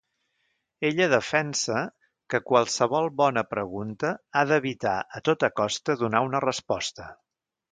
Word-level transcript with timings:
Ella 0.87 1.05
defensa 1.09 1.81
que 2.33 2.39
qualsevol 2.47 3.09
bona 3.19 3.43
pregunta 3.51 4.13
ha 4.39 4.43
d'evitar 4.53 4.97
a 5.21 5.25
tota 5.31 5.51
costa 5.63 6.01
donar 6.05 6.27
una 6.31 6.43
resposta. 6.51 7.07